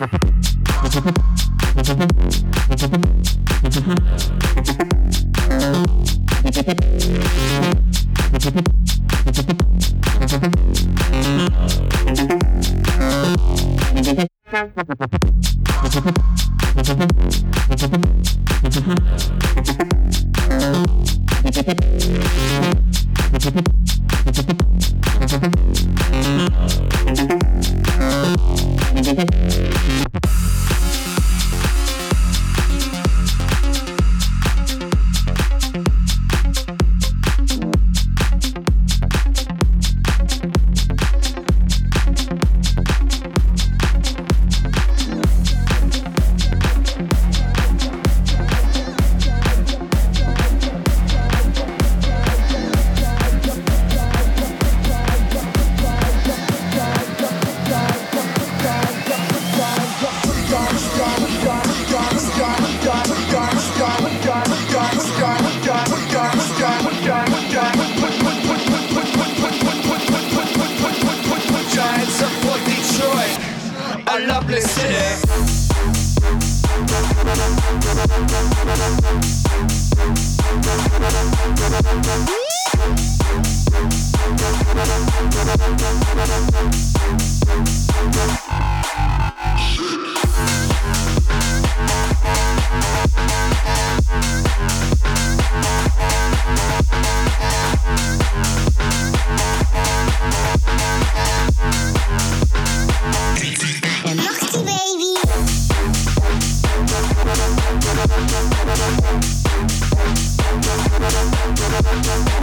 [0.00, 0.24] Thank
[9.60, 9.69] you.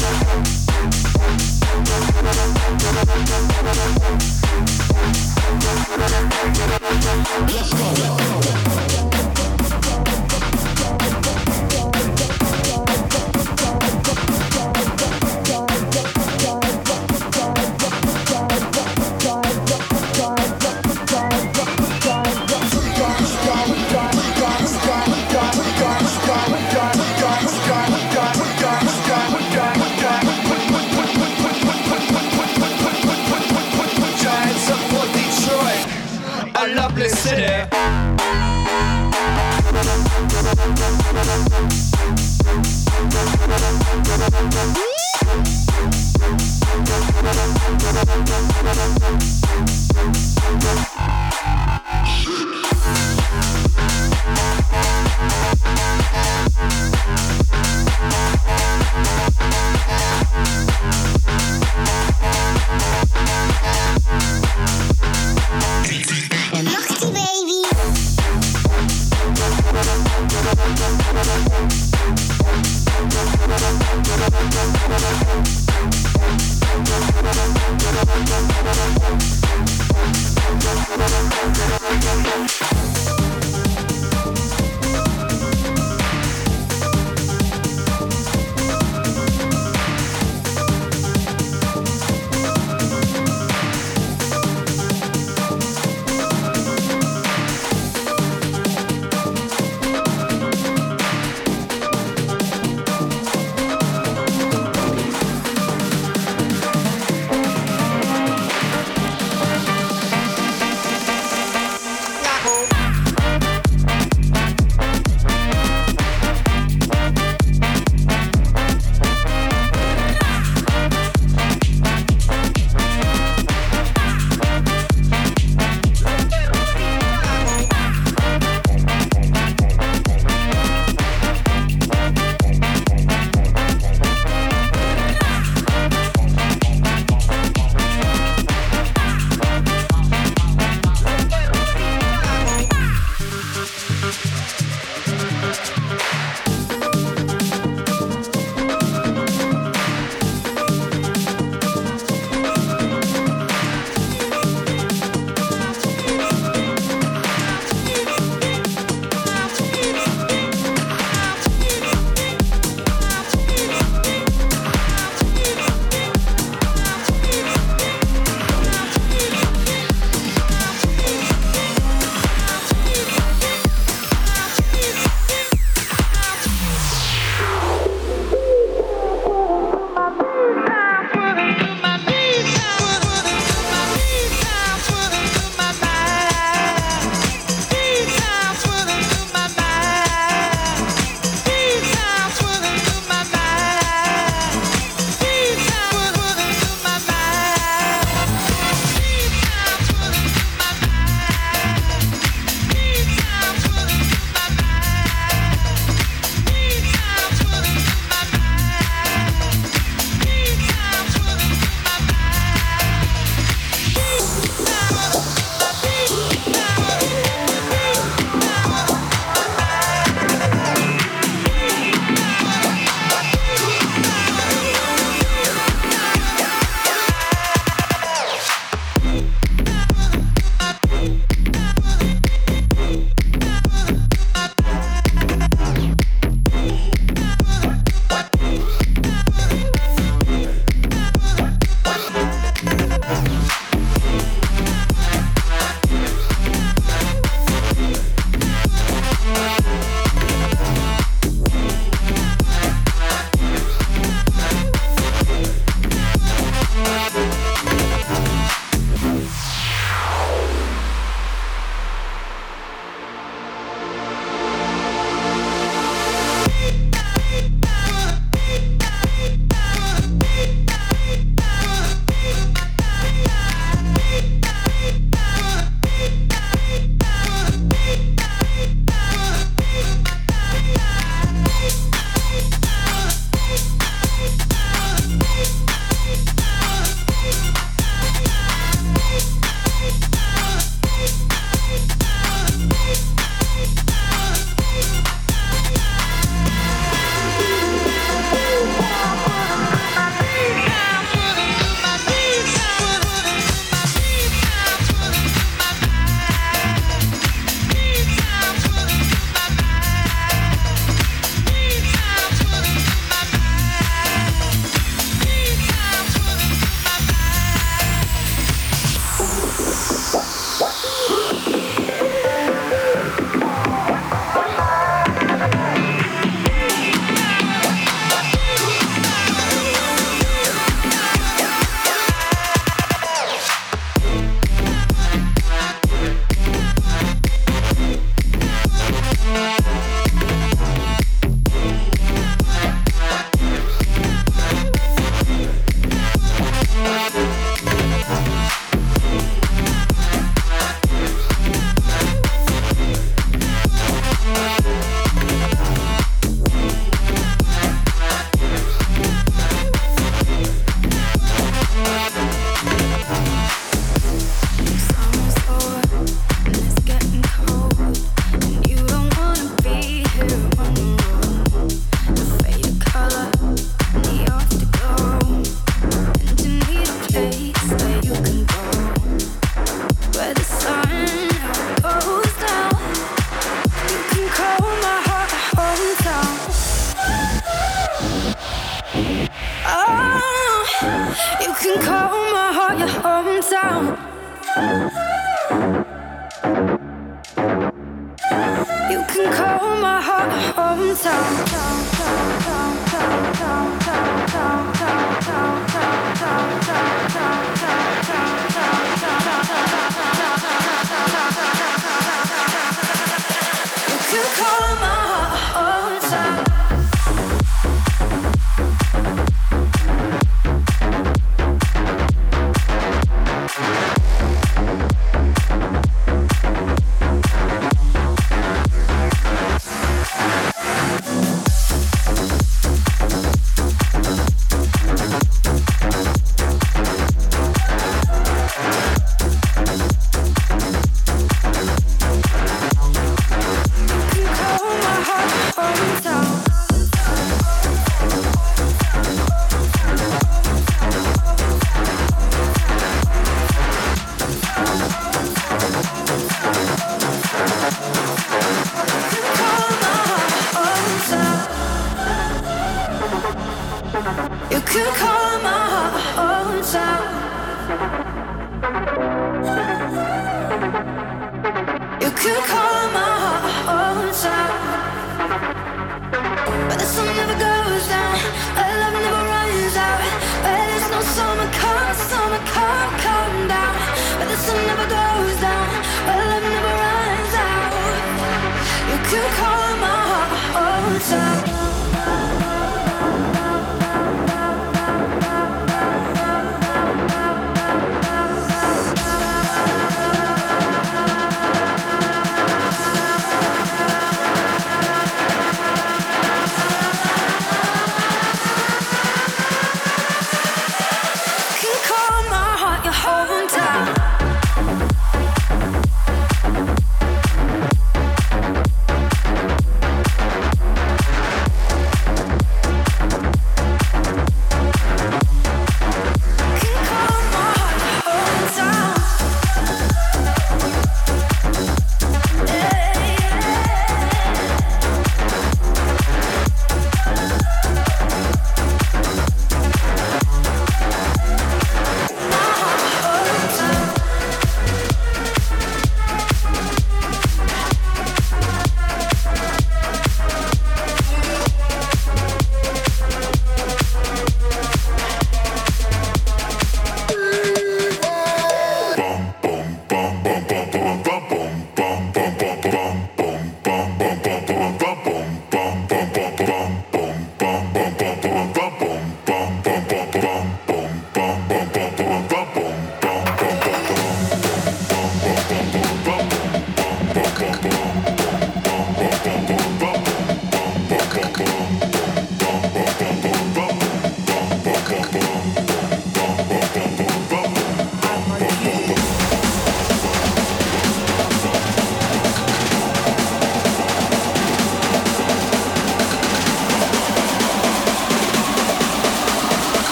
[0.00, 0.38] Let's go.
[7.48, 8.67] Let's go.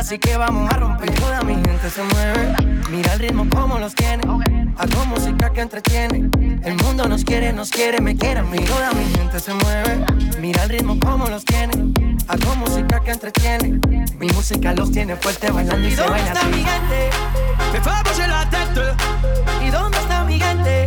[0.00, 1.10] Así que vamos a romper.
[1.14, 2.54] Toda mi gente se mueve,
[2.90, 4.24] mira el ritmo como los tiene.
[4.24, 6.28] Hago música que entretiene.
[6.64, 8.58] El mundo nos quiere, nos quiere, me quiere a mí.
[8.58, 10.04] Toda mi gente se mueve,
[10.40, 11.74] mira el ritmo como los tiene.
[12.28, 13.78] Hago música que entretiene.
[14.18, 16.16] Mi música los tiene fuerte bailando y, se baila.
[16.16, 17.10] ¿Dónde está mi gente?
[17.72, 19.66] Me fais la tête.
[19.66, 20.84] ¿Y dónde está mi gente?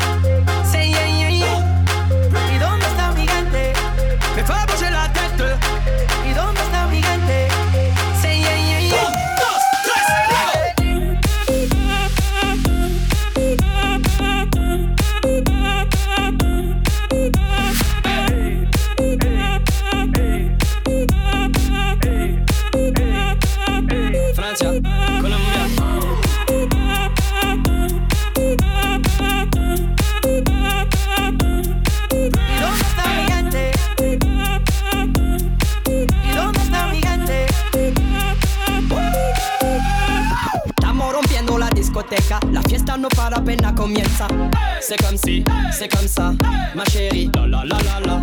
[44.96, 46.34] C'est comme si, c'est comme ça,
[46.76, 47.28] ma chérie.
[47.34, 48.22] La la la la la.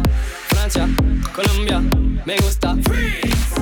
[0.51, 0.87] Francia,
[1.35, 1.81] Colombia,
[2.25, 2.77] me gusta.
[2.85, 3.57] Freeze.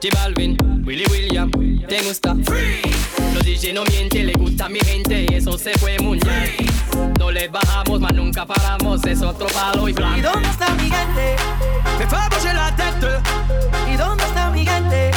[0.00, 1.50] J Balvin, Willy William,
[1.86, 2.34] te gusta.
[2.46, 3.34] Freeze.
[3.34, 7.12] Los DJ no mienten, le gusta a mi gente y eso se fue muy bien.
[7.18, 10.18] No le bajamos, mas nunca paramos, es otro palo y blanco.
[10.18, 11.36] ¿Y dónde está mi gente?
[11.98, 13.92] Me bouger la tête.
[13.92, 15.10] ¿Y dónde está mi gente?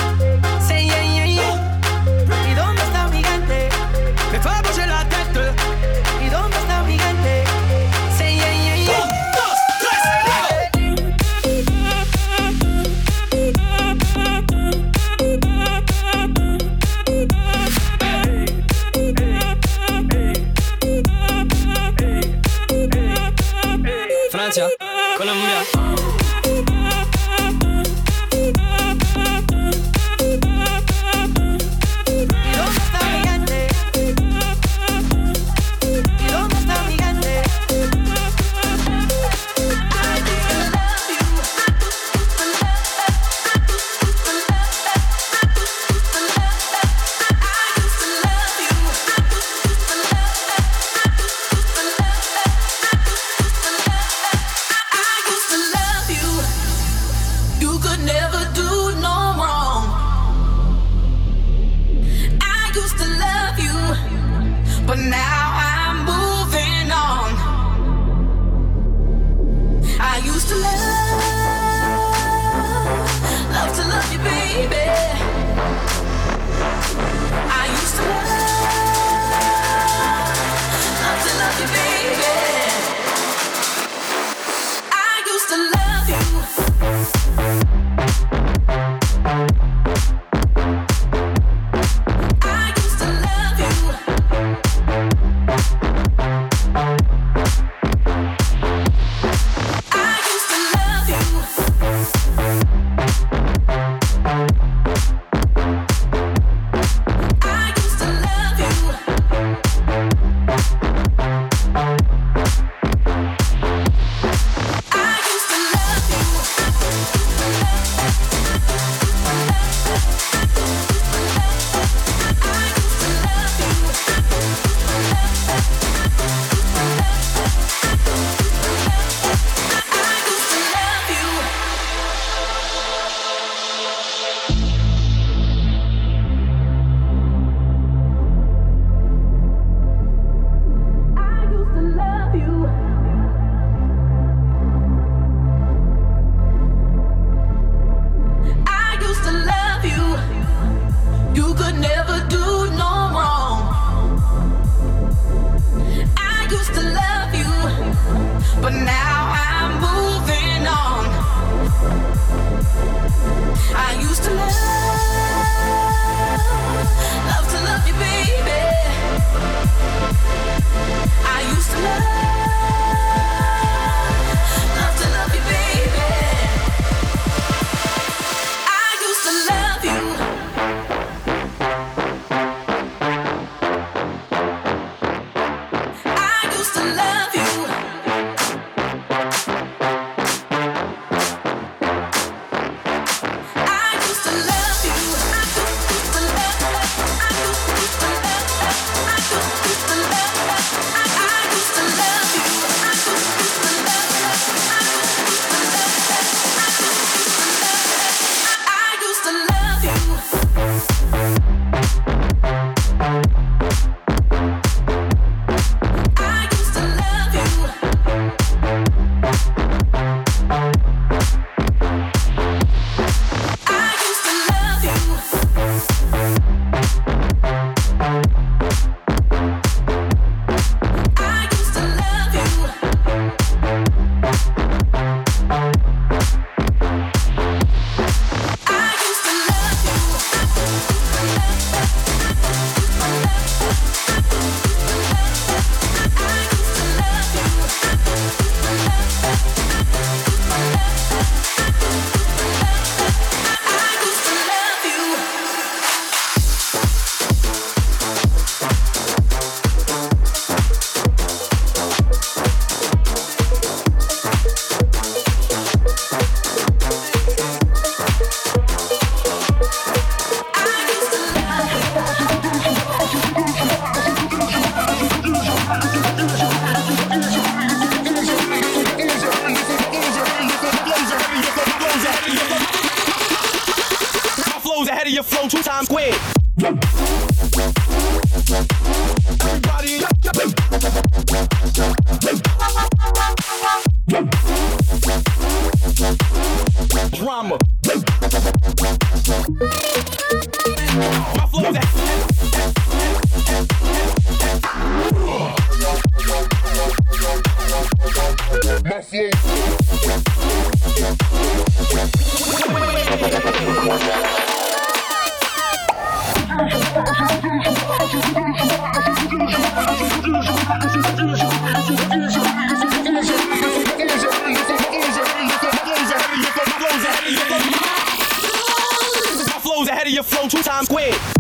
[330.48, 331.39] Two to Times Square.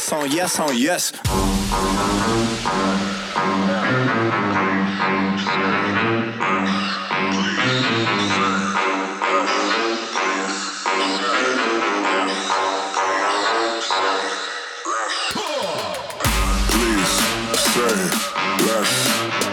[0.00, 1.12] yes on yes on yes.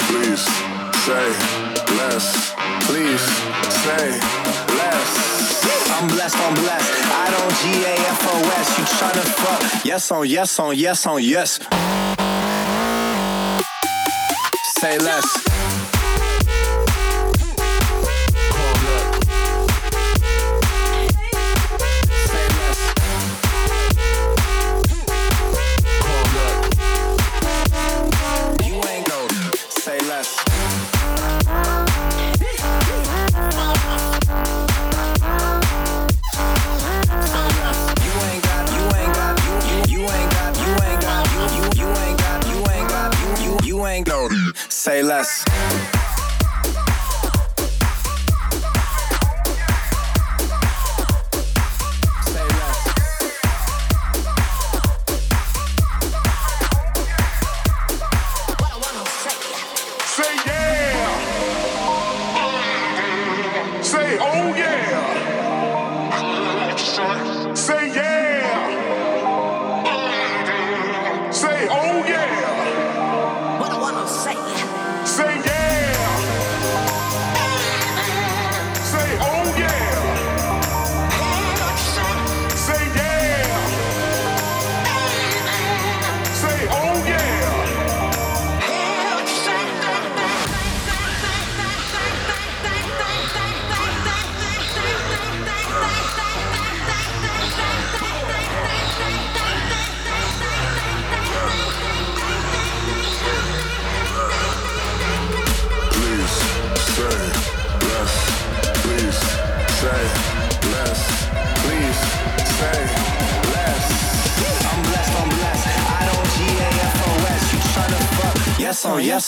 [0.08, 0.46] Please
[1.04, 1.28] say
[1.98, 2.54] less.
[2.86, 3.22] Please
[3.84, 4.47] say
[6.00, 6.94] I'm blessed, I'm blessed.
[7.12, 8.78] I don't G A F O S.
[8.78, 9.84] You tryna fuck?
[9.86, 11.60] Yes on yes on yes on yes.
[14.80, 15.57] Say less.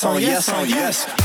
[0.03, 1.05] Yes on yes on yes.
[1.07, 1.18] Oh, oh,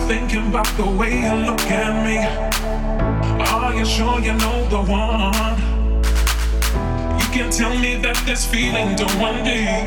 [0.00, 2.18] thinking about the way you look at me.
[3.52, 5.56] Are you sure you know the one?
[7.20, 9.86] You can tell me that this feeling don't run deep.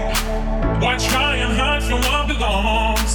[0.82, 3.14] Why try and hide from what belongs?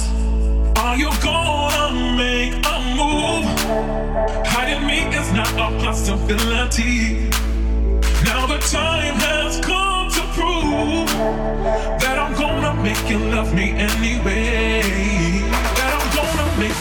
[0.77, 3.45] Are you gonna make a move?
[4.47, 7.29] Hiding me is not a possibility.
[8.23, 9.83] Now the time has come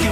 [0.04, 0.10] you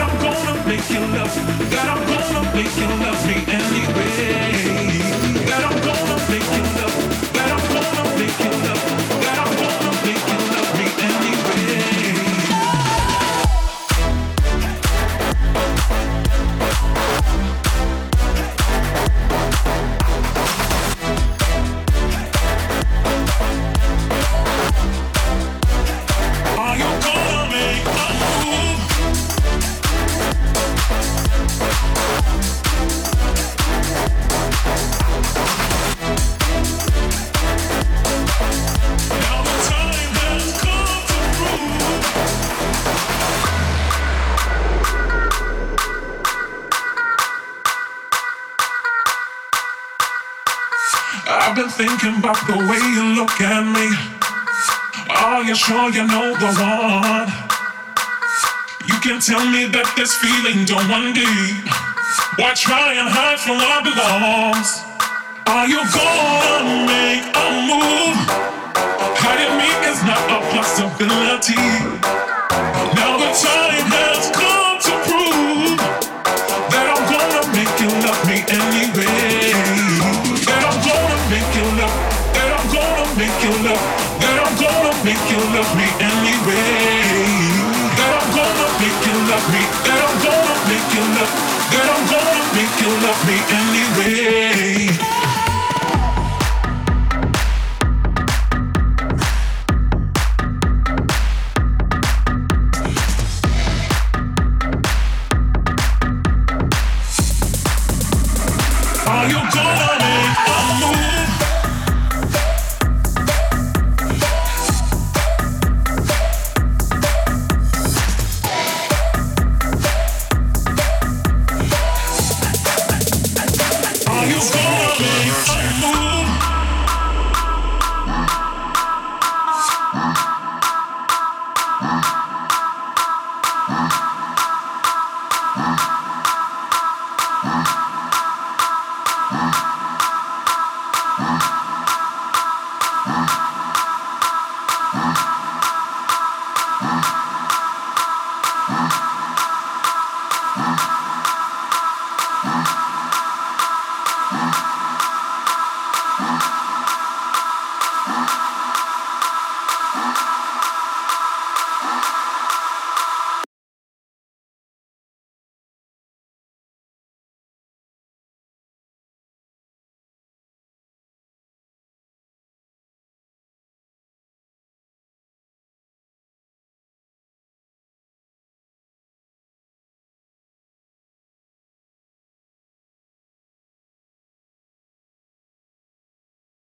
[0.00, 1.34] I'm gonna make you love
[1.70, 4.52] God, I'm gonna make you love me anyway.
[5.46, 6.73] God, I'm gonna make you
[51.76, 53.90] thinking about the way you look at me.
[55.10, 57.26] Are you sure you know the one?
[58.86, 61.66] You can tell me that this feeling don't run deep.
[62.38, 64.86] Why try and hide from what belongs?
[65.50, 68.22] Are you gonna make a move?
[69.18, 71.58] Hiding me is not a possibility.
[72.94, 73.93] Now the time.